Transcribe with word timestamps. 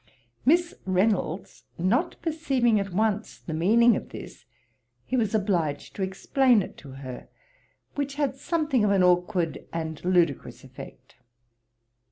Miss 0.45 0.73
Reynolds 0.87 1.65
not 1.77 2.19
perceiving 2.23 2.79
at 2.79 2.91
once 2.91 3.37
the 3.37 3.53
meaning 3.53 3.95
of 3.95 4.09
this, 4.09 4.45
he 5.05 5.15
was 5.15 5.35
obliged 5.35 5.95
to 5.95 6.01
explain 6.01 6.63
it 6.63 6.75
to 6.77 6.93
her, 6.93 7.27
which 7.93 8.15
had 8.15 8.35
something 8.35 8.83
of 8.83 8.89
an 8.89 9.03
aukward 9.03 9.67
and 9.71 10.03
ludicrous 10.03 10.63
effect. 10.63 11.17